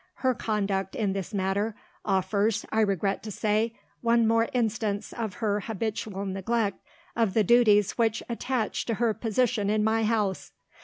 Her 0.25 0.33
conduct, 0.33 0.95
in 0.95 1.13
this 1.13 1.31
matter, 1.31 1.75
offers, 2.03 2.65
I 2.71 2.79
regret 2.81 3.21
to 3.21 3.29
say, 3.31 3.75
one 4.01 4.25
more 4.25 4.49
instance 4.51 5.13
of 5.13 5.35
her 5.35 5.59
habitual 5.59 6.25
neglect 6.25 6.79
of 7.15 7.35
the 7.35 7.43
duties 7.43 7.99
which 7.99 8.23
attach 8.27 8.85
to 8.87 8.95
her 8.95 9.13
position 9.13 9.69
in 9.69 9.83
my 9.83 10.03
house. 10.03 10.53